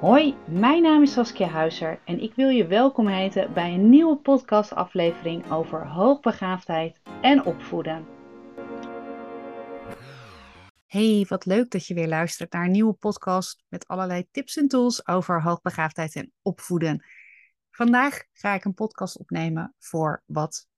[0.00, 4.16] Hoi, mijn naam is Saskia Huizer en ik wil je welkom heten bij een nieuwe
[4.16, 8.06] podcastaflevering over hoogbegaafdheid en opvoeden.
[10.86, 14.68] Hey, wat leuk dat je weer luistert naar een nieuwe podcast met allerlei tips en
[14.68, 17.04] tools over hoogbegaafdheid en opvoeden.
[17.70, 20.68] Vandaag ga ik een podcast opnemen voor wat,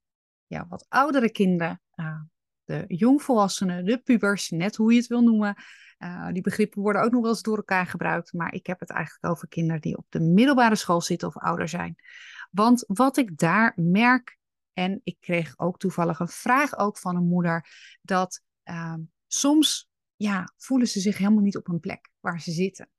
[0.47, 2.21] ja, wat oudere kinderen, uh,
[2.65, 5.55] de jongvolwassenen, de pubers, net hoe je het wil noemen.
[5.99, 8.89] Uh, die begrippen worden ook nog wel eens door elkaar gebruikt, maar ik heb het
[8.89, 11.95] eigenlijk over kinderen die op de middelbare school zitten of ouder zijn.
[12.51, 14.37] Want wat ik daar merk,
[14.73, 17.67] en ik kreeg ook toevallig een vraag ook van een moeder,
[18.01, 18.95] dat uh,
[19.27, 22.89] soms ja, voelen ze zich helemaal niet op een plek waar ze zitten.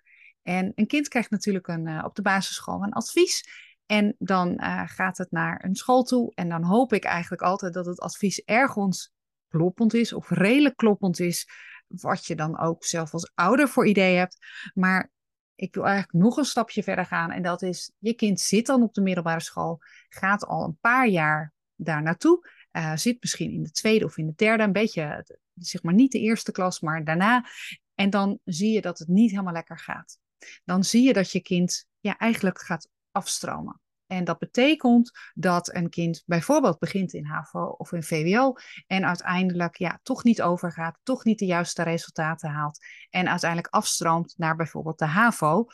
[0.42, 3.48] En een kind krijgt natuurlijk een, uh, op de basisschool een advies.
[3.86, 6.34] En dan uh, gaat het naar een school toe.
[6.34, 9.13] En dan hoop ik eigenlijk altijd dat het advies ergens
[9.56, 11.48] kloppend is of redelijk kloppend is.
[11.86, 14.46] Wat je dan ook zelf als ouder voor idee hebt.
[14.74, 15.10] Maar
[15.54, 17.30] ik wil eigenlijk nog een stapje verder gaan.
[17.30, 21.08] En dat is, je kind zit dan op de middelbare school, gaat al een paar
[21.08, 22.48] jaar daar naartoe.
[22.72, 26.12] Uh, zit misschien in de tweede of in de derde, een beetje, zeg maar niet
[26.12, 27.46] de eerste klas, maar daarna.
[27.94, 30.18] En dan zie je dat het niet helemaal lekker gaat.
[30.64, 33.80] Dan zie je dat je kind ja, eigenlijk gaat afstromen.
[34.06, 38.52] En dat betekent dat een kind bijvoorbeeld begint in HAVO of in VWO
[38.86, 42.78] en uiteindelijk ja, toch niet overgaat, toch niet de juiste resultaten haalt
[43.10, 45.66] en uiteindelijk afstroomt naar bijvoorbeeld de HAVO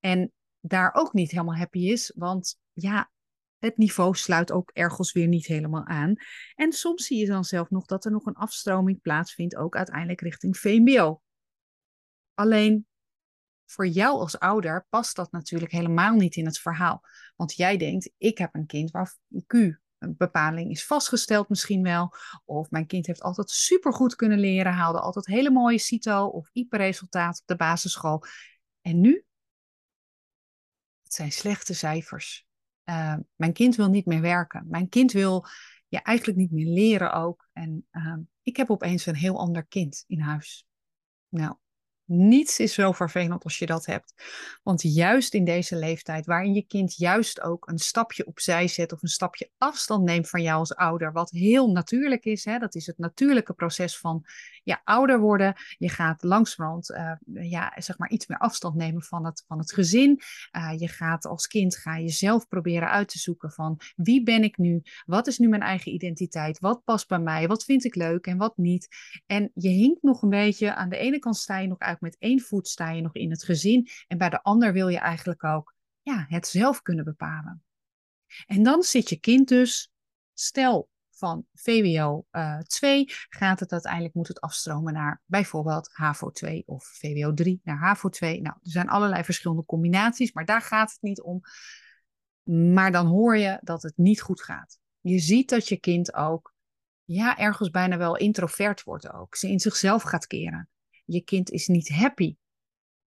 [0.00, 3.10] en daar ook niet helemaal happy is, want ja,
[3.58, 6.14] het niveau sluit ook ergens weer niet helemaal aan.
[6.54, 10.20] En soms zie je dan zelf nog dat er nog een afstroming plaatsvindt, ook uiteindelijk
[10.20, 11.20] richting VMBO.
[12.34, 12.86] Alleen
[13.66, 17.02] voor jou als ouder past dat natuurlijk helemaal niet in het verhaal.
[17.36, 22.14] Want jij denkt, ik heb een kind waar IQ een bepaling is vastgesteld misschien wel.
[22.44, 27.40] Of mijn kind heeft altijd supergoed kunnen leren, haalde altijd hele mooie CITO of IPE-resultaten
[27.40, 28.24] op de basisschool.
[28.80, 29.24] En nu?
[31.02, 32.46] Het zijn slechte cijfers.
[32.84, 34.66] Uh, mijn kind wil niet meer werken.
[34.68, 35.46] Mijn kind wil
[35.88, 37.48] ja, eigenlijk niet meer leren ook.
[37.52, 40.66] En uh, ik heb opeens een heel ander kind in huis.
[41.28, 41.56] Nou,
[42.06, 44.14] niets is zo vervelend als je dat hebt.
[44.62, 49.02] Want juist in deze leeftijd, waarin je kind juist ook een stapje opzij zet of
[49.02, 52.58] een stapje afstand neemt van jou als ouder, wat heel natuurlijk is, hè?
[52.58, 54.24] dat is het natuurlijke proces van
[54.62, 55.54] ja, ouder worden.
[55.78, 57.12] Je gaat langzamerhand uh,
[57.50, 60.20] ja, zeg maar iets meer afstand nemen van het, van het gezin.
[60.56, 64.42] Uh, je gaat als kind ga je zelf proberen uit te zoeken van wie ben
[64.42, 64.82] ik nu?
[65.06, 66.58] Wat is nu mijn eigen identiteit?
[66.58, 67.48] Wat past bij mij?
[67.48, 68.88] Wat vind ik leuk en wat niet?
[69.26, 72.16] En je hinkt nog een beetje, aan de ene kant sta je nog uit met
[72.18, 75.44] één voet sta je nog in het gezin en bij de ander wil je eigenlijk
[75.44, 77.64] ook ja, het zelf kunnen bepalen.
[78.46, 79.92] En dan zit je kind dus,
[80.32, 86.62] stel van VWO uh, 2 gaat het uiteindelijk, moet het afstromen naar bijvoorbeeld HAVO 2
[86.66, 88.40] of VWO 3 naar HAVO 2.
[88.40, 91.40] Nou, er zijn allerlei verschillende combinaties, maar daar gaat het niet om.
[92.72, 94.78] Maar dan hoor je dat het niet goed gaat.
[95.00, 96.54] Je ziet dat je kind ook,
[97.04, 99.36] ja, ergens bijna wel introvert wordt ook.
[99.36, 100.68] Ze in zichzelf gaat keren
[101.06, 102.36] je kind is niet happy.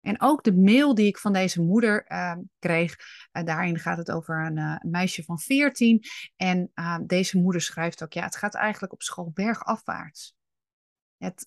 [0.01, 2.95] En ook de mail die ik van deze moeder uh, kreeg,
[3.33, 6.03] uh, daarin gaat het over een uh, meisje van 14.
[6.35, 6.71] En
[7.05, 10.35] deze moeder schrijft ook, ja, het gaat eigenlijk op school bergafwaarts.
[11.17, 11.45] Het,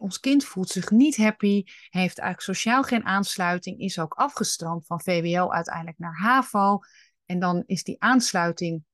[0.00, 5.00] ons kind voelt zich niet happy, heeft eigenlijk sociaal geen aansluiting, is ook afgestroomd van
[5.00, 6.78] VWO uiteindelijk naar HAVO.
[7.24, 8.84] En dan is die aansluiting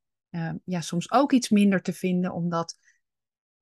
[0.65, 2.79] ja, soms ook iets minder te vinden, omdat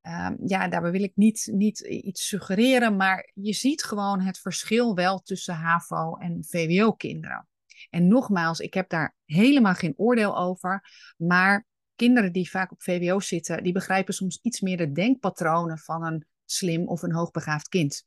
[0.03, 4.95] Um, ja, daarbij wil ik niet, niet iets suggereren, maar je ziet gewoon het verschil
[4.95, 7.49] wel tussen HAVO en VWO-kinderen.
[7.91, 13.21] En nogmaals, ik heb daar helemaal geen oordeel over, maar kinderen die vaak op VWO
[13.21, 18.07] zitten, die begrijpen soms iets meer de denkpatronen van een slim of een hoogbegaafd kind.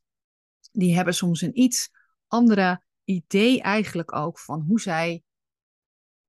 [0.72, 1.90] Die hebben soms een iets
[2.26, 5.22] andere idee eigenlijk ook van hoe zij,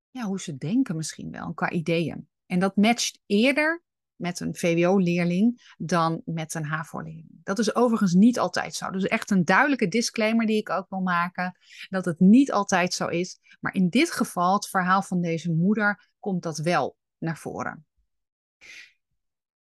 [0.09, 2.29] ja, hoe ze denken misschien wel qua ideeën.
[2.45, 3.83] En dat matcht eerder
[4.17, 7.39] met een VWO-leerling dan met een HAVO-leerling.
[7.43, 8.89] Dat is overigens niet altijd zo.
[8.89, 11.57] Dus echt een duidelijke disclaimer die ik ook wil maken,
[11.89, 13.39] dat het niet altijd zo is.
[13.59, 17.85] Maar in dit geval, het verhaal van deze moeder, komt dat wel naar voren.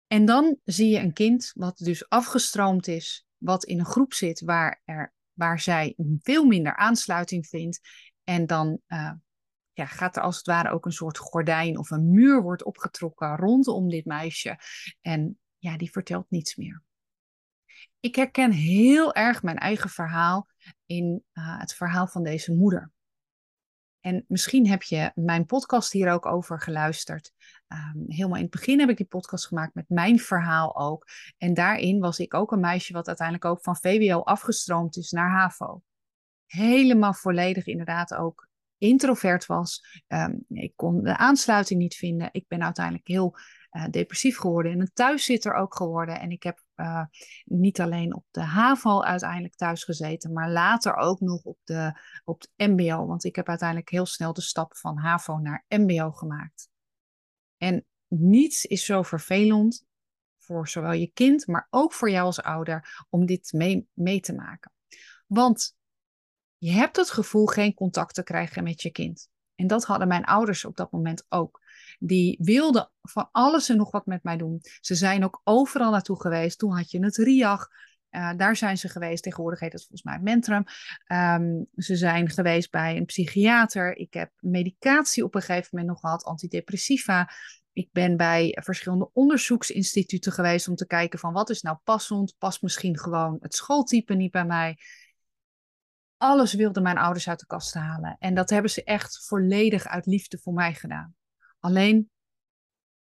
[0.06, 4.40] En dan zie je een kind wat dus afgestroomd is, wat in een groep zit
[4.40, 7.80] waar, er, waar zij veel minder aansluiting vindt.
[8.24, 9.12] En dan uh,
[9.80, 13.36] ja, gaat er als het ware ook een soort gordijn of een muur wordt opgetrokken
[13.36, 14.58] rondom dit meisje.
[15.00, 16.82] En ja, die vertelt niets meer.
[18.00, 20.48] Ik herken heel erg mijn eigen verhaal
[20.86, 22.90] in uh, het verhaal van deze moeder.
[24.00, 27.32] En misschien heb je mijn podcast hier ook over geluisterd.
[27.68, 31.06] Um, helemaal in het begin heb ik die podcast gemaakt met mijn verhaal ook.
[31.38, 35.30] En daarin was ik ook een meisje wat uiteindelijk ook van VWO afgestroomd is naar
[35.30, 35.82] HAVO.
[36.46, 38.49] helemaal volledig inderdaad ook
[38.80, 40.02] introvert was.
[40.06, 42.28] Ehm, ik kon de aansluiting niet vinden.
[42.32, 43.36] Ik ben uiteindelijk heel
[43.72, 46.20] uh, depressief geworden en een thuiszitter ook geworden.
[46.20, 47.04] En ik heb uh,
[47.44, 52.40] niet alleen op de HAVO uiteindelijk thuis gezeten, maar later ook nog op, de, op
[52.40, 53.06] het MBO.
[53.06, 56.68] Want ik heb uiteindelijk heel snel de stap van HAVO naar MBO gemaakt.
[57.56, 59.84] En niets is zo vervelend
[60.38, 64.34] voor zowel je kind, maar ook voor jou als ouder om dit mee, mee te
[64.34, 64.72] maken.
[65.26, 65.76] Want
[66.60, 69.28] je hebt het gevoel geen contact te krijgen met je kind.
[69.54, 71.60] En dat hadden mijn ouders op dat moment ook.
[71.98, 74.60] Die wilden van alles en nog wat met mij doen.
[74.80, 76.58] Ze zijn ook overal naartoe geweest.
[76.58, 77.68] Toen had je het RIAG.
[78.10, 79.22] Uh, daar zijn ze geweest.
[79.22, 80.64] Tegenwoordig heet het volgens mij Mentrum.
[81.06, 83.96] Um, ze zijn geweest bij een psychiater.
[83.96, 87.30] Ik heb medicatie op een gegeven moment nog gehad, antidepressiva.
[87.72, 92.34] Ik ben bij verschillende onderzoeksinstituten geweest om te kijken van wat is nou passend.
[92.38, 94.78] Past misschien gewoon het schooltype niet bij mij
[96.20, 98.16] alles wilden mijn ouders uit de kast halen.
[98.18, 101.14] En dat hebben ze echt volledig uit liefde voor mij gedaan.
[101.60, 102.10] Alleen,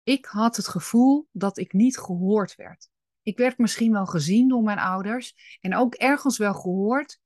[0.02, 2.88] ik had het gevoel dat ik niet gehoord werd.
[3.22, 7.20] Ik werd misschien wel gezien door mijn ouders en ook ergens wel gehoord.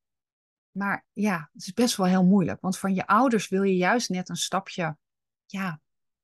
[0.71, 2.61] Maar ja, het is best wel heel moeilijk.
[2.61, 4.97] Want van je ouders wil je juist net een stapje
[5.47, 5.81] ja,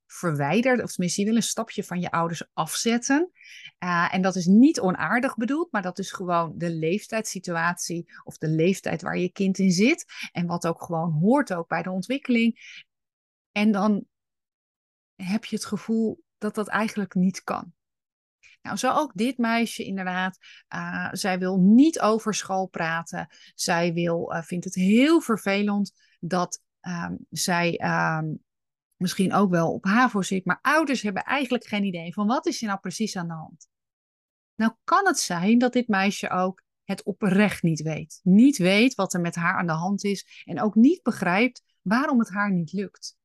[0.07, 3.31] verwijderd, of tenminste, je wil een stapje van je ouders afzetten.
[3.85, 8.49] Uh, en dat is niet onaardig bedoeld, maar dat is gewoon de leeftijdssituatie of de
[8.49, 10.05] leeftijd waar je kind in zit.
[10.33, 12.83] En wat ook gewoon hoort ook bij de ontwikkeling.
[13.53, 14.05] En dan
[15.15, 17.73] heb je het gevoel dat dat eigenlijk niet kan.
[18.63, 20.39] Nou, zo ook dit meisje inderdaad.
[20.75, 23.29] Uh, zij wil niet over school praten.
[23.55, 28.45] Zij wil, uh, vindt het heel vervelend dat um, zij um,
[28.97, 32.61] misschien ook wel op HAVO zit, maar ouders hebben eigenlijk geen idee van wat is
[32.61, 33.69] er nou precies aan de hand.
[34.55, 38.21] Nou kan het zijn dat dit meisje ook het oprecht niet weet.
[38.23, 42.19] Niet weet wat er met haar aan de hand is en ook niet begrijpt waarom
[42.19, 43.17] het haar niet lukt.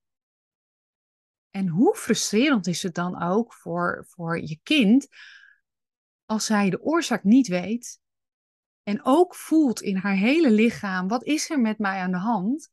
[1.50, 5.08] En hoe frustrerend is het dan ook voor, voor je kind
[6.26, 8.00] als zij de oorzaak niet weet
[8.84, 12.72] en ook voelt in haar hele lichaam wat is er met mij aan de hand,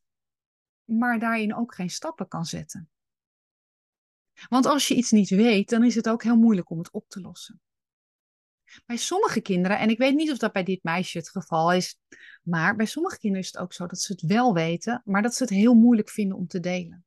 [0.87, 2.89] maar daarin ook geen stappen kan zetten.
[4.49, 7.09] Want als je iets niet weet, dan is het ook heel moeilijk om het op
[7.09, 7.61] te lossen.
[8.87, 11.99] Bij sommige kinderen, en ik weet niet of dat bij dit meisje het geval is,
[12.43, 15.35] maar bij sommige kinderen is het ook zo dat ze het wel weten, maar dat
[15.35, 17.05] ze het heel moeilijk vinden om te delen.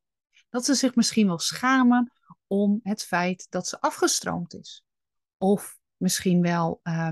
[0.50, 2.12] Dat ze zich misschien wel schamen
[2.48, 4.84] om het feit dat ze afgestroomd is.
[5.38, 7.12] Of misschien wel uh,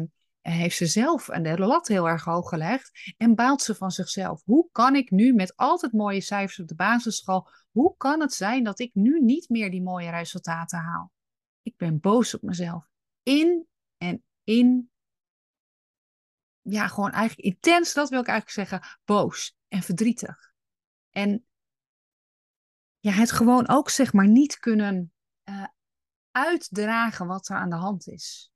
[0.54, 4.44] heeft ze zelf de lat heel erg hoog gelegd en baalt ze van zichzelf.
[4.44, 8.64] Hoe kan ik nu met altijd mooie cijfers op de basisschool, hoe kan het zijn
[8.64, 11.12] dat ik nu niet meer die mooie resultaten haal?
[11.62, 12.88] Ik ben boos op mezelf.
[13.24, 13.68] In
[13.98, 14.92] en in.
[16.62, 20.54] Ja, gewoon eigenlijk intens, dat wil ik eigenlijk zeggen, boos en verdrietig.
[21.10, 21.46] En
[23.00, 25.14] ja, het gewoon ook zeg maar niet kunnen
[25.50, 25.68] uh,
[26.32, 28.52] uitdragen wat er aan de hand is.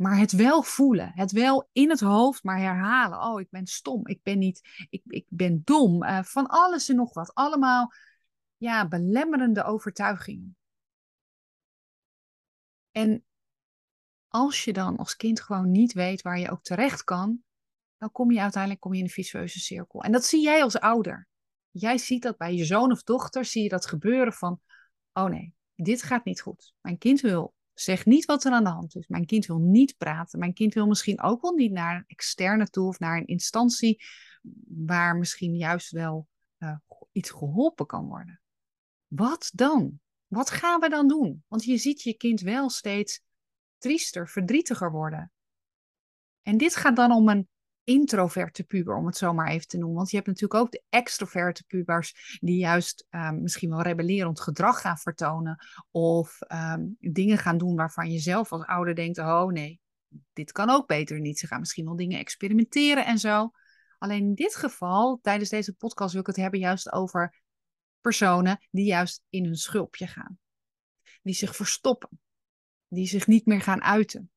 [0.00, 3.22] Maar het wel voelen, het wel in het hoofd, maar herhalen.
[3.22, 6.04] Oh, ik ben stom, ik ben niet, ik, ik ben dom.
[6.04, 7.34] Uh, van alles en nog wat.
[7.34, 7.92] Allemaal
[8.56, 10.56] ja, belemmerende overtuigingen.
[12.90, 13.24] En
[14.28, 17.42] als je dan als kind gewoon niet weet waar je ook terecht kan,
[17.98, 20.02] dan kom je uiteindelijk kom je in een visueuze cirkel.
[20.02, 21.28] En dat zie jij als ouder.
[21.70, 24.60] Jij ziet dat bij je zoon of dochter, zie je dat gebeuren van,
[25.12, 26.74] oh nee, dit gaat niet goed.
[26.80, 29.06] Mijn kind wil Zeg niet wat er aan de hand is.
[29.06, 30.38] Mijn kind wil niet praten.
[30.38, 34.02] Mijn kind wil misschien ook wel niet naar een externe toe of naar een instantie
[34.68, 36.76] waar misschien juist wel uh,
[37.12, 38.40] iets geholpen kan worden.
[39.06, 40.00] Wat dan?
[40.26, 41.44] Wat gaan we dan doen?
[41.48, 43.22] Want je ziet je kind wel steeds
[43.78, 45.32] triester, verdrietiger worden.
[46.42, 47.48] En dit gaat dan om een
[47.90, 49.96] introverte puber, om het zo maar even te noemen.
[49.96, 54.80] Want je hebt natuurlijk ook de extroverte pubers die juist um, misschien wel rebellerend gedrag
[54.80, 59.80] gaan vertonen of um, dingen gaan doen waarvan je zelf als ouder denkt, oh nee,
[60.32, 61.38] dit kan ook beter niet.
[61.38, 63.50] Ze gaan misschien wel dingen experimenteren en zo.
[63.98, 67.42] Alleen in dit geval, tijdens deze podcast wil ik het hebben juist over
[68.00, 70.38] personen die juist in hun schulpje gaan.
[71.22, 72.20] Die zich verstoppen.
[72.88, 74.30] Die zich niet meer gaan uiten.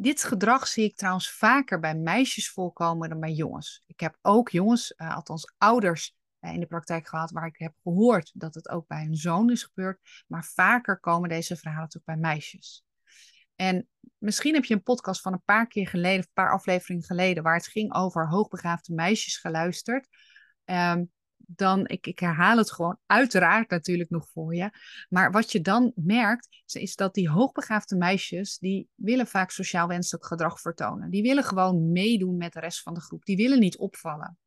[0.00, 3.82] Dit gedrag zie ik trouwens vaker bij meisjes voorkomen dan bij jongens.
[3.86, 7.74] Ik heb ook jongens, uh, althans ouders, uh, in de praktijk gehad waar ik heb
[7.82, 10.24] gehoord dat het ook bij een zoon is gebeurd.
[10.26, 12.84] Maar vaker komen deze verhalen ook bij meisjes.
[13.56, 13.88] En
[14.18, 17.56] misschien heb je een podcast van een paar keer geleden, een paar afleveringen geleden, waar
[17.56, 20.08] het ging over hoogbegaafde meisjes geluisterd.
[20.64, 21.10] Um,
[21.56, 24.70] dan, ik, ik herhaal het gewoon uiteraard natuurlijk nog voor je.
[25.08, 30.26] Maar wat je dan merkt, is dat die hoogbegaafde meisjes, die willen vaak sociaal wenselijk
[30.26, 31.10] gedrag vertonen.
[31.10, 33.24] Die willen gewoon meedoen met de rest van de groep.
[33.24, 34.38] Die willen niet opvallen.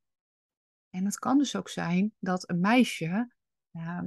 [0.89, 3.33] En het kan dus ook zijn dat een meisje
[3.71, 4.01] uh,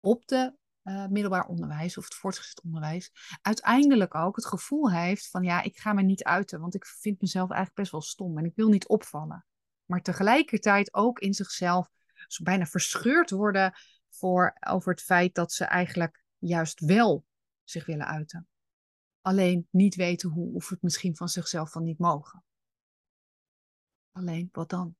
[0.00, 3.12] op de uh, middelbaar onderwijs of het voortgezet onderwijs
[3.42, 7.20] uiteindelijk ook het gevoel heeft van ja, ik ga me niet uiten, want ik vind
[7.20, 9.44] mezelf eigenlijk best wel stom en ik wil niet opvallen.
[9.84, 11.90] Maar tegelijkertijd ook in zichzelf
[12.38, 13.72] bijna verscheurd worden
[14.08, 17.24] voor, over het feit dat ze eigenlijk juist wel
[17.64, 18.48] zich willen uiten.
[19.20, 22.44] Alleen niet weten hoe of het misschien van zichzelf van niet mogen.
[24.12, 24.96] Alleen wat dan?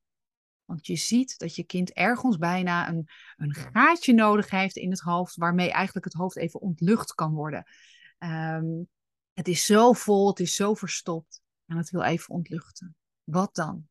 [0.65, 4.99] Want je ziet dat je kind ergens bijna een, een gaatje nodig heeft in het
[4.99, 7.65] hoofd, waarmee eigenlijk het hoofd even ontlucht kan worden.
[8.17, 8.83] Ehm,
[9.33, 12.95] het is zo vol, het is zo verstopt en het wil even ontluchten.
[13.23, 13.89] Wat dan?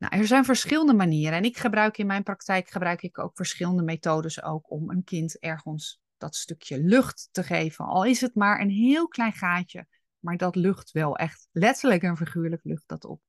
[0.00, 3.82] Nou, er zijn verschillende manieren en ik gebruik in mijn praktijk gebruik ik ook verschillende
[3.82, 7.84] methodes ook om een kind ergens dat stukje lucht te geven.
[7.84, 9.86] Al is het maar een heel klein gaatje,
[10.18, 13.20] maar dat lucht wel echt letterlijk en figuurlijk lucht dat op.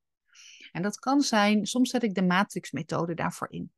[0.72, 3.72] En dat kan zijn, soms zet ik de matrixmethode daarvoor in.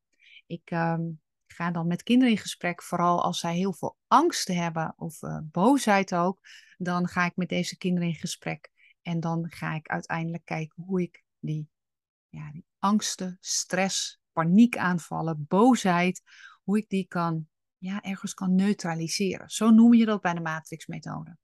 [0.46, 1.02] Ik ehm,
[1.48, 5.40] ga dan met kinderen in gesprek, vooral als zij heel veel angsten hebben of uh,
[5.44, 6.40] boosheid ook.
[6.78, 8.72] Dan ga ik met deze kinderen in gesprek
[9.02, 11.70] en dan ga ik uiteindelijk kijken hoe ik die,
[12.30, 16.22] ja, die angsten, stress, paniekaanvallen, boosheid,
[16.64, 17.48] hoe ik die kan,
[17.78, 19.50] ja, ergens kan neutraliseren.
[19.50, 21.38] Zo noem je dat bij de matrixmethode.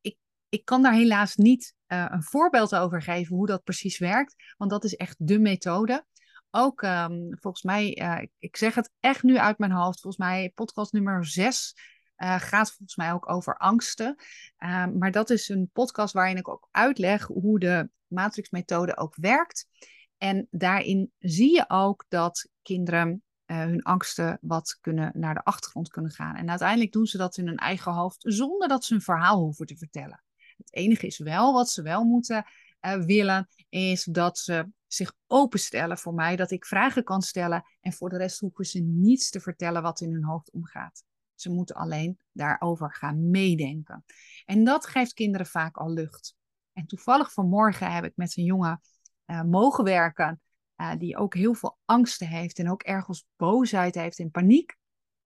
[0.00, 0.16] Ik
[0.48, 4.70] ik kan daar helaas niet uh, een voorbeeld over geven hoe dat precies werkt, want
[4.70, 6.06] dat is echt de methode.
[6.50, 10.52] Ook um, volgens mij, uh, ik, zeg het echt nu uit mijn hoofd, volgens mij
[10.54, 11.74] podcast nummer 6
[12.16, 14.16] uh, eh, gaat volgens mij ook over angsten.
[14.56, 19.68] Ehm, maar dat is een podcast waarin ik ook uitleg hoe de matrixmethode ook werkt.
[20.18, 25.88] En daarin zie je ook dat kinderen uh, hun angsten wat kunnen naar de achtergrond
[25.88, 26.34] kunnen gaan.
[26.34, 29.66] En uiteindelijk doen ze dat in hun eigen hoofd zonder dat ze een verhaal hoeven
[29.66, 30.22] te vertellen.
[30.56, 32.46] Het enige is wel wat ze wel moeten
[32.80, 37.92] uh, willen, is dat ze zich openstellen voor mij, dat ik vragen kan stellen en
[37.92, 41.04] voor de rest hoeven ze niets te vertellen wat in hun hoofd omgaat.
[41.34, 44.04] Ze moeten alleen daarover gaan meedenken.
[44.44, 46.36] En dat geeft kinderen vaak al lucht.
[46.72, 48.80] En toevallig vanmorgen heb ik met een jongen
[49.26, 50.40] uh, mogen werken,
[50.76, 54.76] uh, die ook heel veel angsten heeft en ook ergens boosheid heeft en paniek.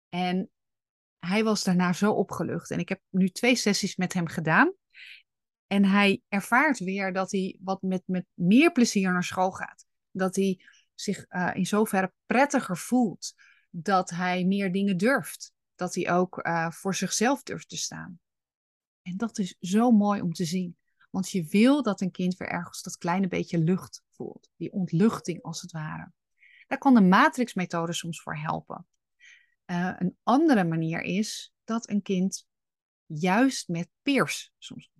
[0.08, 0.50] En
[1.18, 2.70] hij was daarna zo opgelucht.
[2.70, 4.72] En ik heb nu twee sessies met hem gedaan.
[5.66, 9.86] En hij ervaart weer dat hij wat met, met meer plezier naar school gaat.
[10.10, 10.60] Dat hij
[10.94, 13.34] zich uh, in zoverre prettiger voelt.
[13.70, 15.52] Dat hij meer dingen durft.
[15.74, 18.20] Dat hij ook voor zichzelf durft te staan.
[19.02, 20.76] En dat is zo mooi om te zien.
[21.16, 24.50] Want je wil dat een kind weer ergens dat kleine beetje lucht voelt.
[24.56, 26.12] Die ontluchting als het ware.
[26.66, 28.86] Daar kan de matrixmethode soms voor helpen.
[29.66, 32.46] Uh, een andere manier is dat een kind
[33.06, 34.90] juist met peers soms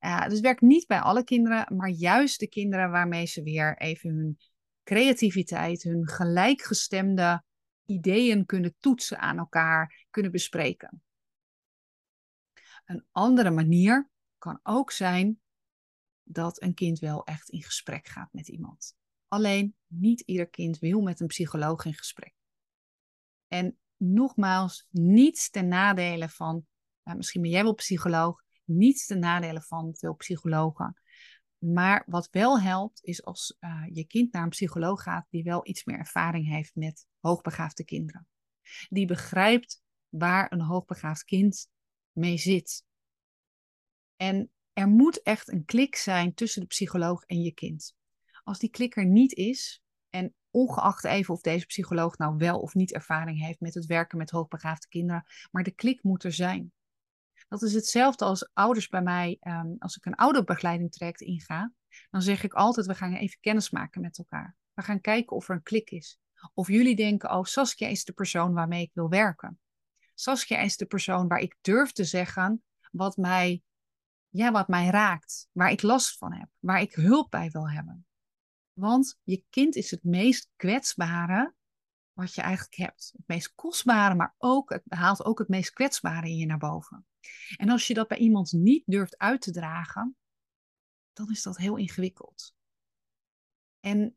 [0.00, 3.78] uh, dus het werkt niet bij alle kinderen, maar juist de kinderen waarmee ze weer
[3.78, 4.38] even hun
[4.82, 7.44] creativiteit, hun gelijkgestemde
[7.84, 11.02] ideeën kunnen toetsen aan elkaar, kunnen bespreken.
[12.84, 14.12] Een andere manier
[14.44, 15.40] kan ook zijn
[16.22, 18.96] dat een kind wel echt in gesprek gaat met iemand.
[19.28, 22.34] Alleen niet ieder kind wil met een psycholoog in gesprek.
[23.48, 26.66] En nogmaals, niets ten nadele van,
[27.02, 31.00] misschien ben jij wel psycholoog, niets de nadelen van veel psychologen.
[31.58, 35.68] Maar wat wel helpt, is als uh, je kind naar een psycholoog gaat die wel
[35.68, 38.28] iets meer ervaring heeft met hoogbegaafde kinderen.
[38.88, 41.68] Die begrijpt waar een hoogbegaafd kind
[42.12, 42.84] mee zit.
[44.16, 47.94] En er moet echt een klik zijn tussen de psycholoog en je kind.
[48.42, 52.74] Als die klik er niet is, en ongeacht even of deze psycholoog nou wel of
[52.74, 56.72] niet ervaring heeft met het werken met hoogbegaafde kinderen, maar de klik moet er zijn.
[57.48, 61.72] Dat is hetzelfde als ouders bij mij, um, als ik een ouderbegeleiding traject inga,
[62.10, 64.56] dan zeg ik altijd, we gaan even kennis maken met elkaar.
[64.72, 66.18] We gaan kijken of er een klik is.
[66.54, 69.58] Of jullie denken, oh, Saskia is de persoon waarmee ik wil werken.
[70.14, 73.62] Saskia is de persoon waar ik durf te zeggen wat mij,
[74.36, 78.06] ja, wat mij raakt, waar ik last van heb, waar ik hulp bij wil hebben.
[78.72, 81.54] Want je kind is het meest kwetsbare
[82.12, 83.12] wat je eigenlijk hebt.
[83.16, 87.06] Het meest kostbare, maar ook, het haalt ook het meest kwetsbare in je naar boven.
[87.56, 90.16] En als je dat bij iemand niet durft uit te dragen,
[91.12, 92.54] dan is dat heel ingewikkeld.
[93.80, 94.16] En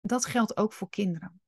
[0.00, 1.40] dat geldt ook voor kinderen.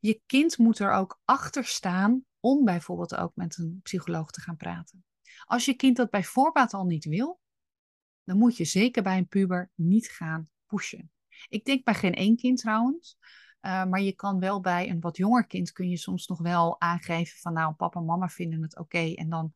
[0.00, 4.56] Je kind moet er ook achter staan om bijvoorbeeld ook met een psycholoog te gaan
[4.56, 5.04] praten.
[5.44, 7.40] Als je kind dat bij voorbaat al niet wil,
[8.24, 11.10] dan moet je zeker bij een puber niet gaan pushen.
[11.48, 13.16] Ik denk bij geen één kind trouwens.
[13.62, 16.80] Uh, maar je kan wel bij een wat jonger kind kun je soms nog wel
[16.80, 19.14] aangeven van nou papa en mama vinden het oké.
[19.14, 19.54] En dan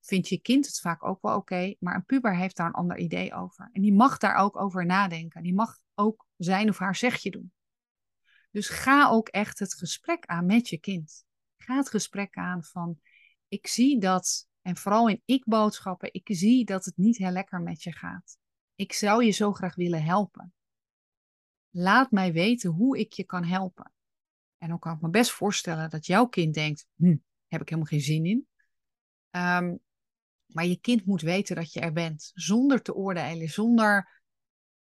[0.00, 1.74] vindt je kind het vaak ook wel oké.
[1.78, 3.70] maar een puber heeft daar een ander idee over.
[3.72, 5.42] En die mag daar ook over nadenken.
[5.42, 7.52] Die mag ook zijn of haar zegje doen.
[8.50, 11.24] Dus ga ook echt het gesprek aan met je kind.
[11.56, 13.00] Ga het gesprek aan van,
[13.48, 17.82] ik zie dat, en vooral in ik-boodschappen, ik zie dat het niet heel lekker met
[17.82, 18.38] je gaat.
[18.74, 20.54] Ik zou je zo graag willen helpen.
[21.70, 23.92] Laat mij weten hoe ik je kan helpen.
[24.58, 27.16] En dan kan ik me best voorstellen dat jouw kind denkt, hm,
[27.46, 28.46] heb ik helemaal geen zin in.
[29.30, 29.80] Um,
[30.46, 34.20] maar je kind moet weten dat je er bent, zonder te oordelen, zonder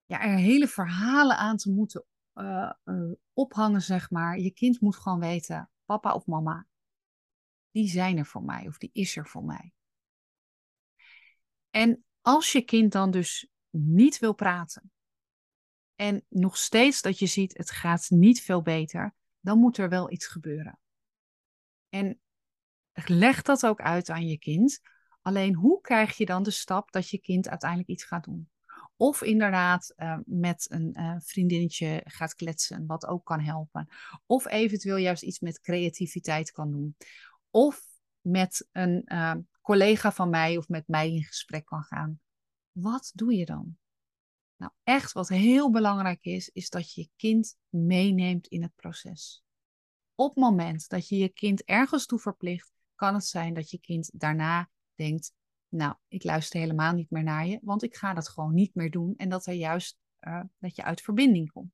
[0.05, 4.39] ja, er hele verhalen aan te moeten uh, uh, ophangen, zeg maar.
[4.39, 6.67] Je kind moet gewoon weten, papa of mama,
[7.77, 9.73] die zijn er voor mij of die is er voor mij.
[11.69, 14.91] En als je kind dan dus niet wil praten
[15.95, 20.11] en nog steeds dat je ziet het gaat niet veel beter, dan moet er wel
[20.11, 20.79] iets gebeuren.
[21.89, 22.19] En
[22.93, 24.79] leg dat ook uit aan je kind.
[25.21, 28.49] Alleen hoe krijg je dan de stap dat je kind uiteindelijk iets gaat doen?
[28.95, 33.87] Of inderdaad uh, met een uh, vriendinnetje gaat kletsen, wat ook kan helpen.
[34.25, 36.95] Of eventueel juist iets met creativiteit kan doen.
[37.57, 37.85] Of
[38.21, 42.19] met een uh, collega van mij of met mij in gesprek kan gaan.
[42.71, 43.77] Wat doe je dan?
[44.55, 49.43] Nou, echt wat heel belangrijk is, is dat je je kind meeneemt in het proces.
[50.15, 53.79] Op het moment dat je je kind ergens toe verplicht, kan het zijn dat je
[53.79, 55.33] kind daarna denkt,
[55.67, 58.91] nou, ik luister helemaal niet meer naar je, want ik ga dat gewoon niet meer
[58.91, 61.71] doen en dat er juist uh, dat je uit verbinding komt.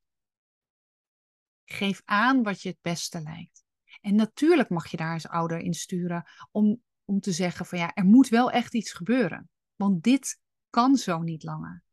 [1.66, 3.64] Geef aan wat je het beste lijkt.
[4.02, 7.94] En natuurlijk mag je daar als ouder in sturen om, om te zeggen van ja,
[7.94, 9.50] er moet wel echt iets gebeuren.
[9.76, 11.84] Want dit kan zo niet langer.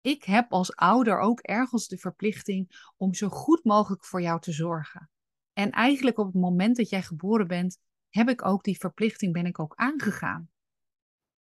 [0.00, 4.52] Ik heb als ouder ook ergens de verplichting om zo goed mogelijk voor jou te
[4.52, 5.10] zorgen.
[5.52, 7.78] En eigenlijk op het moment dat jij geboren bent,
[8.08, 10.48] heb ik ook die verplichting, ben ik ook aangegaan.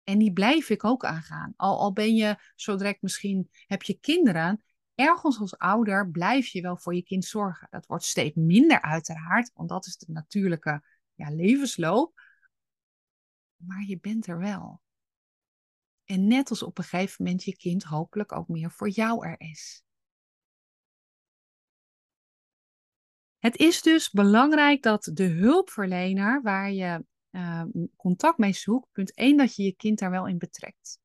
[0.03, 1.53] En die blijf ik ook aangaan.
[1.55, 4.63] Al, al ben je zo direct misschien, heb je kinderen,
[4.95, 7.67] ergens als ouder blijf je wel voor je kind zorgen.
[7.71, 12.21] Dat wordt steeds minder uiteraard, want dat is de natuurlijke ja, levensloop.
[13.55, 14.81] Maar je bent er wel.
[16.03, 19.39] En net als op een gegeven moment je kind hopelijk ook meer voor jou er
[19.39, 19.83] is.
[23.37, 27.63] Het is dus belangrijk dat de hulpverlener waar je uh,
[27.95, 30.99] contact mee zoekt, punt 1, dat je je kind daar wel in betrekt.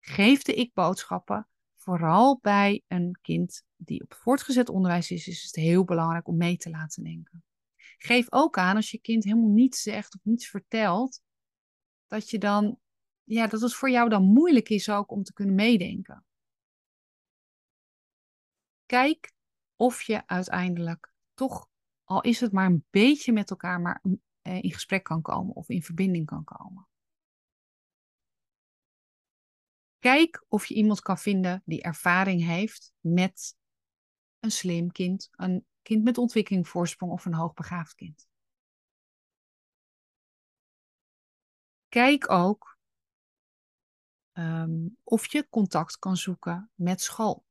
[0.00, 1.49] Geef de ik-boodschappen.
[1.82, 6.56] Vooral bij een kind die op voortgezet onderwijs is, is het heel belangrijk om mee
[6.56, 7.44] te laten denken.
[7.98, 11.20] Geef ook aan als je kind helemaal niets zegt of niets vertelt,
[12.06, 12.78] dat je dan,
[13.24, 16.24] ja, dat het voor jou dan moeilijk is ook om te kunnen meedenken.
[18.86, 19.32] Kijk
[19.76, 21.68] of je uiteindelijk toch,
[22.04, 24.02] al is het maar een beetje met elkaar, maar
[24.42, 26.89] eh, in gesprek kan komen of in verbinding kan komen.
[30.00, 33.56] Kijk of je iemand kan vinden die ervaring heeft met
[34.38, 38.28] een slim kind, een kind met ontwikkelingsvoorsprong of een hoogbegaafd kind.
[41.88, 42.78] Kijk ook
[44.32, 47.44] um, of je contact kan zoeken met school.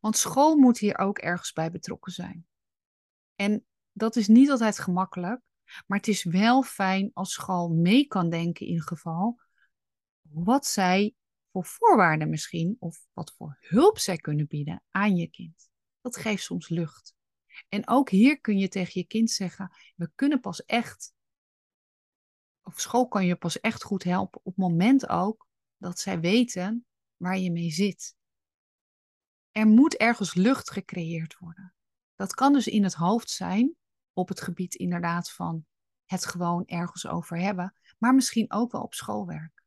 [0.00, 2.46] Want school moet hier ook ergens bij betrokken zijn.
[3.34, 5.40] En dat is niet altijd gemakkelijk,
[5.86, 9.40] maar het is wel fijn als school mee kan denken in ieder geval
[10.22, 11.14] wat zij
[11.50, 15.70] voor voorwaarden misschien of wat voor hulp zij kunnen bieden aan je kind.
[16.00, 17.16] Dat geeft soms lucht.
[17.68, 21.14] En ook hier kun je tegen je kind zeggen: we kunnen pas echt,
[22.62, 26.86] of school kan je pas echt goed helpen op het moment ook dat zij weten
[27.16, 28.16] waar je mee zit.
[29.50, 31.74] Er moet ergens lucht gecreëerd worden.
[32.14, 33.76] Dat kan dus in het hoofd zijn,
[34.12, 35.66] op het gebied inderdaad van
[36.04, 39.57] het gewoon ergens over hebben, maar misschien ook wel op schoolwerk.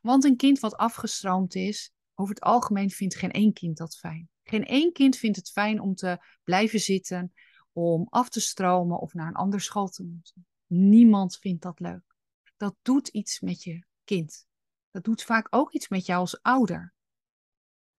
[0.00, 4.28] Want een kind wat afgestroomd is, over het algemeen vindt geen één kind dat fijn.
[4.42, 7.32] Geen één kind vindt het fijn om te blijven zitten,
[7.72, 10.46] om af te stromen of naar een andere school te moeten.
[10.66, 12.16] Niemand vindt dat leuk.
[12.56, 14.46] Dat doet iets met je kind.
[14.90, 16.94] Dat doet vaak ook iets met jou als ouder.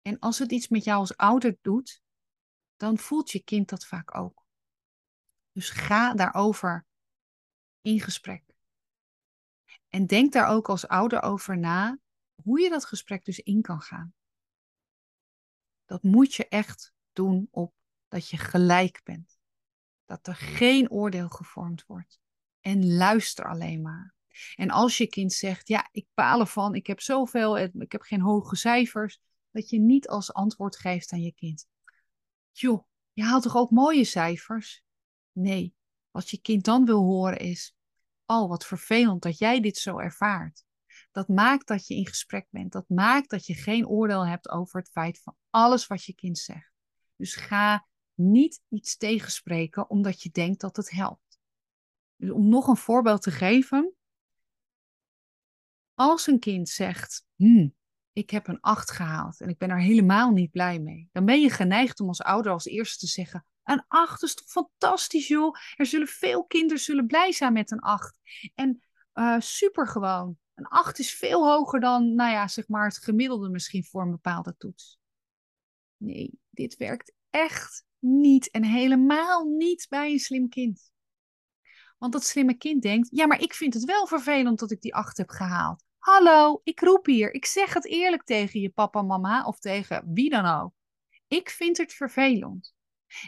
[0.02, 2.02] En als het iets met jou als ouder doet,
[2.76, 4.46] dan voelt je kind dat vaak ook.
[5.52, 6.86] Dus ga daarover
[7.80, 8.47] in gesprek.
[9.88, 11.98] En denk daar ook als ouder over na
[12.42, 14.14] hoe je dat gesprek dus in kan gaan.
[15.84, 17.74] Dat moet je echt doen op
[18.08, 19.38] dat je gelijk bent.
[20.04, 22.20] Dat er geen oordeel gevormd wordt.
[22.60, 24.14] En luister alleen maar.
[24.54, 28.20] En als je kind zegt, ja, ik baal ervan, ik heb zoveel, ik heb geen
[28.20, 29.20] hoge cijfers,
[29.50, 31.66] dat je niet als antwoord geeft aan je kind.
[32.52, 34.82] Joh, je haalt toch ook mooie cijfers?
[35.32, 35.74] Nee,
[36.10, 37.76] wat je kind dan wil horen is:
[38.30, 40.64] Oh, wat vervelend dat jij dit zo ervaart.
[41.10, 42.72] Dat maakt dat je in gesprek bent.
[42.72, 46.38] Dat maakt dat je geen oordeel hebt over het feit van alles wat je kind
[46.38, 46.72] zegt.
[47.16, 51.38] Dus ga niet iets tegenspreken omdat je denkt dat het helpt.
[52.16, 53.92] Dus om nog een voorbeeld te geven.
[55.94, 57.68] Als een kind zegt, hm,
[58.12, 61.40] ik heb een 8 gehaald en ik ben er helemaal niet blij mee, dan ben
[61.40, 65.56] je geneigd om als ouder als eerste te zeggen, een 8 is toch fantastisch joh,
[65.76, 68.18] er zullen veel kinderen zullen blij zijn met een 8.
[68.54, 68.82] En
[69.14, 70.38] uh, super gewoon.
[70.54, 74.10] Een 8 is veel hoger dan, nou ja, zeg maar het gemiddelde misschien voor een
[74.10, 74.98] bepaalde toets.
[75.96, 80.92] Nee, dit werkt echt niet en helemaal niet bij een slim kind.
[81.98, 84.94] Want dat slimme kind denkt, ja, maar ik vind het wel vervelend dat ik die
[84.94, 85.84] 8 heb gehaald.
[85.98, 87.34] Hallo, ik roep hier.
[87.34, 90.72] Ik zeg het eerlijk tegen je papa, mama of tegen wie dan ook.
[91.28, 92.76] Ik vind het vervelend.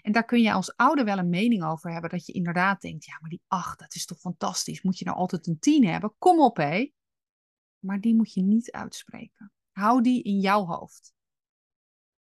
[0.02, 2.10] En daar kun je als ouder wel een mening over hebben.
[2.10, 4.82] Dat je inderdaad denkt, ja, maar die 8, dat is toch fantastisch.
[4.82, 6.14] Moet je nou altijd een 10 hebben?
[6.18, 6.92] Kom op, hé.
[7.78, 9.52] Maar die moet je niet uitspreken.
[9.70, 11.14] Hou die in jouw hoofd.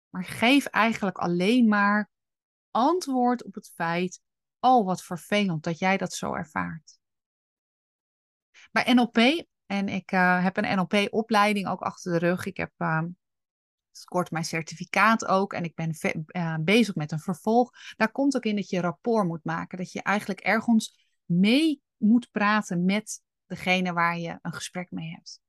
[0.09, 2.11] Maar geef eigenlijk alleen maar
[2.71, 4.21] antwoord op het feit,
[4.61, 6.99] oh wat vervelend dat jij dat zo ervaart.
[8.71, 12.47] Bij NLP, en ik uh, heb een NLP-opleiding ook achter de rug.
[12.47, 13.03] Ik heb uh,
[14.05, 15.95] kort mijn certificaat ook en ik ben
[16.27, 17.71] uh, bezig met een vervolg.
[17.97, 19.79] Daar komt ook in dat je rapport moet maken.
[19.79, 25.41] Dat je eigenlijk ergens mee moet praten met degene waar je een gesprek mee hebt.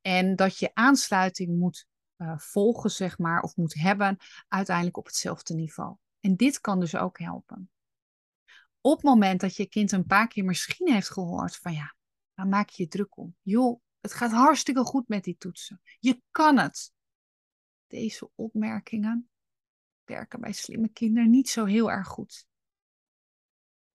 [0.00, 1.86] En dat je aansluiting moet
[2.18, 4.16] uh, volgen, zeg maar, of moet hebben,
[4.48, 5.96] uiteindelijk op hetzelfde niveau.
[6.20, 7.70] En dit kan dus ook helpen.
[8.80, 11.94] Op het moment dat je kind een paar keer misschien heeft gehoord van ja,
[12.34, 13.36] dan maak je je druk om.
[13.42, 15.80] Joh, het gaat hartstikke goed met die toetsen.
[15.98, 16.92] Je kan het.
[17.94, 19.30] Deze opmerkingen
[20.04, 22.46] werken bij slimme kinderen niet zo heel erg goed.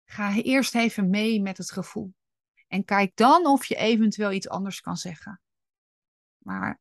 [0.04, 2.14] Ga eerst even mee met het gevoel.
[2.66, 5.40] En kijk dan of je eventueel iets anders kan zeggen.
[6.38, 6.80] Maar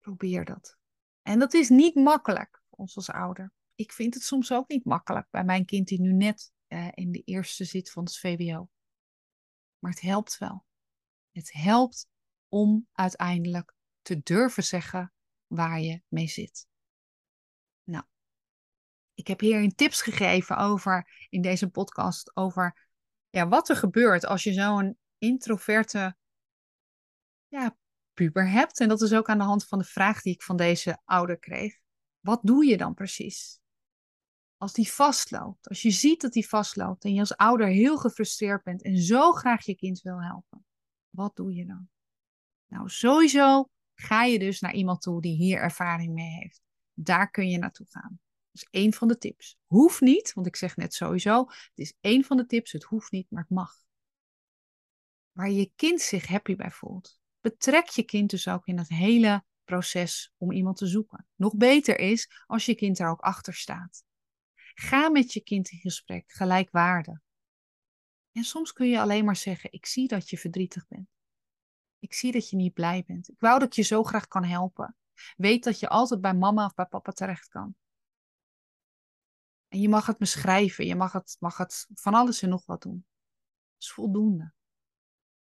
[0.00, 0.78] probeer dat.
[1.22, 3.52] En dat is niet makkelijk voor ons als ouder.
[3.74, 7.12] Ik vind het soms ook niet makkelijk bij mijn kind die nu net uh, in
[7.12, 8.68] de eerste zit van het VWO.
[9.78, 10.64] Maar het helpt wel.
[11.30, 12.08] Het helpt
[12.48, 15.12] om uiteindelijk te durven zeggen
[15.48, 16.66] waar je mee zit.
[17.84, 18.04] Nou,
[19.14, 22.88] ik heb hierin tips gegeven over in deze podcast over
[23.30, 26.16] ja, wat er gebeurt als je zo'n introverte
[27.48, 27.76] ja,
[28.12, 28.80] puber hebt.
[28.80, 31.38] En dat is ook aan de hand van de vraag die ik van deze ouder
[31.38, 31.78] kreeg.
[32.20, 33.60] Wat doe je dan precies?
[34.56, 38.62] Als die vastloopt, als je ziet dat die vastloopt en je als ouder heel gefrustreerd
[38.62, 40.64] bent en zo graag je kind wil helpen,
[41.10, 41.88] wat doe je dan?
[42.66, 43.68] Nou, sowieso
[44.00, 46.62] ga je dus naar iemand toe die hier ervaring mee heeft.
[46.94, 48.20] Daar kun je naartoe gaan.
[48.50, 49.58] Dat is één van de tips.
[49.66, 53.10] Hoeft niet, want ik zeg net sowieso, het is één van de tips, het hoeft
[53.10, 53.74] niet, maar het mag.
[55.32, 57.20] Waar je kind zich happy bij voelt.
[57.40, 61.26] Betrek je kind dus ook in het hele proces om iemand te zoeken.
[61.34, 64.04] Nog beter is als je kind daar ook achter staat.
[64.74, 67.18] Ga met je kind in gesprek, gelijkwaardig.
[68.32, 71.17] En soms kun je alleen maar zeggen: Ik zie dat je verdrietig bent.
[71.98, 73.28] Ik zie dat je niet blij bent.
[73.28, 74.96] Ik wou dat je zo graag kan helpen.
[75.36, 77.76] Weet dat je altijd bij mama of bij papa terecht kan.
[79.68, 82.82] En je mag het beschrijven, je mag het, mag het van alles en nog wat
[82.82, 83.06] doen.
[83.72, 84.52] Dat is voldoende.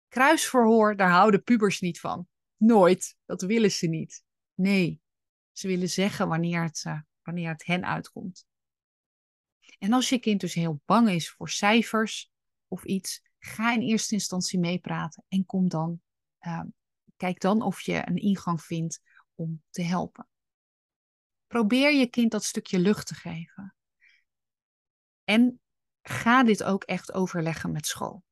[0.08, 2.27] Kruisverhoor, daar houden pubers niet van.
[2.58, 3.17] Nooit.
[3.25, 4.23] Dat willen ze niet.
[4.53, 5.01] Nee,
[5.51, 8.47] ze willen zeggen wanneer het, uh, wanneer het hen uitkomt.
[9.79, 12.31] En als je kind dus heel bang is voor cijfers
[12.67, 16.01] of iets, ga in eerste instantie meepraten en kom dan,
[16.45, 16.62] uh,
[17.17, 19.01] kijk dan of je een ingang vindt
[19.36, 20.27] om te helpen.
[21.47, 23.75] Probeer je kind dat stukje lucht te geven.
[25.23, 25.62] En
[26.01, 28.23] ga dit ook echt overleggen met school.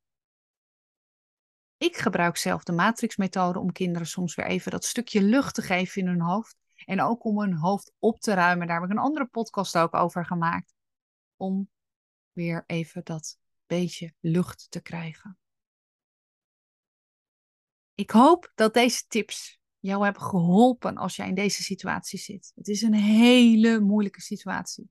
[1.78, 6.02] Ik gebruik zelf de matrixmethode om kinderen soms weer even dat stukje lucht te geven
[6.02, 6.58] in hun hoofd.
[6.86, 8.67] En ook om hun hoofd op te ruimen.
[8.67, 10.73] Daar heb ik een andere podcast ook over gemaakt.
[11.36, 11.69] Om
[12.32, 15.38] weer even dat beetje lucht te krijgen.
[17.95, 22.51] Ik hoop dat deze tips jou hebben geholpen als jij in deze situatie zit.
[22.56, 24.89] Het is een hele moeilijke situatie.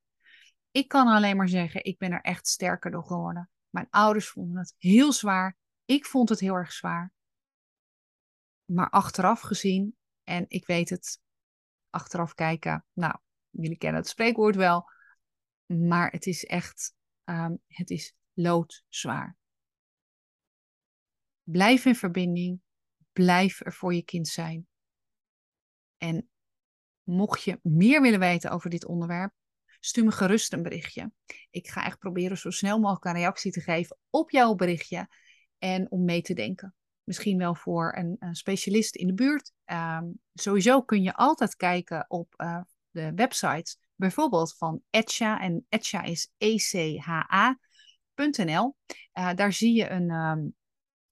[0.70, 3.50] Ik kan alleen maar zeggen, ik ben er echt sterker door geworden.
[3.70, 5.58] Mijn ouders vonden het heel zwaar.
[5.84, 7.12] Ik vond het heel erg zwaar.
[8.64, 11.20] Maar achteraf gezien, en ik weet het,
[11.90, 13.16] achteraf kijken, nou,
[13.50, 14.90] jullie kennen het spreekwoord wel,
[15.66, 19.36] maar het is echt, um, het is loodzwaar.
[21.42, 22.60] Blijf in verbinding,
[23.12, 24.66] blijf er voor je kind zijn.
[25.96, 26.28] En
[27.02, 29.32] mocht je meer willen weten over dit onderwerp,
[29.80, 31.12] stuur me gerust een berichtje.
[31.50, 35.08] Ik ga echt proberen zo snel mogelijk een reactie te geven op jouw berichtje
[35.58, 36.74] en om mee te denken.
[37.04, 39.52] Misschien wel voor een, specialist in de buurt.
[39.64, 45.40] Um, sowieso kun je altijd kijken op uh, de websites bijvoorbeeld van Etcha.
[45.40, 47.56] En Etcha is E-C-H-A.nl.
[49.18, 50.54] Uh, daar zie je een, um,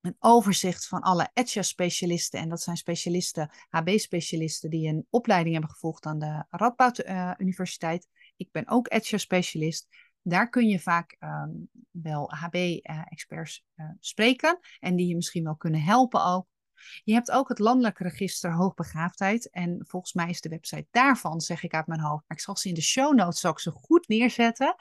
[0.01, 2.41] een overzicht van alle Etcha-specialisten.
[2.41, 8.09] En dat zijn specialisten, HB-specialisten, die een opleiding hebben gevolgd aan de Radboud uh, Universiteit.
[8.37, 9.89] Ik ben ook Etcha-specialist.
[10.23, 15.83] Daar kun je vaak um, wel HB-experts uh, spreken en die je misschien wel kunnen
[15.83, 16.47] helpen ook.
[17.05, 19.51] Je hebt ook het Landelijk Register Hoogbegaafdheid.
[19.51, 22.25] En volgens mij is de website daarvan, zeg ik uit mijn hoofd.
[22.27, 24.75] Maar ik zal ze in de show notes ook zo goed neerzetten.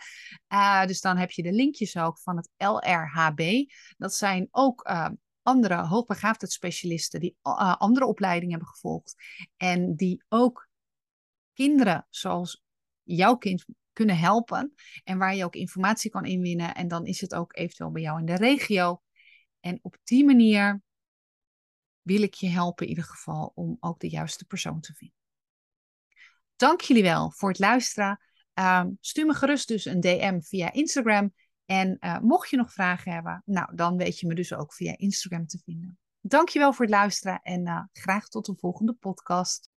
[0.53, 3.69] Uh, dus dan heb je de linkjes ook van het LRHB.
[3.97, 5.07] Dat zijn ook uh,
[5.41, 9.15] andere hoogbegaafdheidsspecialisten die uh, andere opleidingen hebben gevolgd.
[9.57, 10.69] En die ook
[11.53, 12.63] kinderen zoals
[13.03, 14.73] jouw kind kunnen helpen.
[15.03, 16.75] En waar je ook informatie kan inwinnen.
[16.75, 19.01] En dan is het ook eventueel bij jou in de regio.
[19.59, 20.81] En op die manier
[22.09, 25.17] wil ik je helpen in ieder geval om ook de juiste persoon te vinden.
[26.55, 28.19] Dank jullie wel voor het luisteren.
[28.53, 31.33] Um, stuur me gerust dus een DM via Instagram.
[31.65, 34.97] En uh, mocht je nog vragen hebben, nou, dan weet je me dus ook via
[34.97, 35.99] Instagram te vinden.
[36.21, 39.67] Dankjewel voor het luisteren en uh, graag tot een volgende podcast.